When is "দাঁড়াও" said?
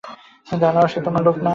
0.61-0.85